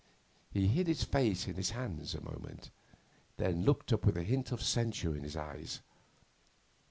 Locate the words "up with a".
3.93-4.23